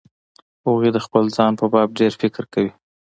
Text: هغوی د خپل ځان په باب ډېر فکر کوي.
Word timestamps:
هغوی 0.65 0.89
د 0.93 0.97
خپل 1.05 1.23
ځان 1.37 1.51
په 1.59 1.65
باب 1.73 1.89
ډېر 1.99 2.11
فکر 2.21 2.43
کوي. 2.53 2.71